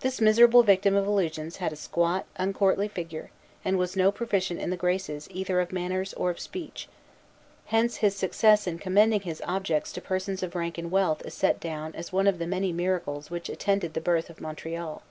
[0.00, 3.30] This miserable victim of illusions had a squat, uncourtly figure,
[3.62, 6.88] and was no proficient in the graces either of manners or of speech:
[7.66, 11.60] hence his success in commending his objects to persons of rank and wealth is set
[11.60, 15.02] down as one of the many miracles which attended the birth of Montreal.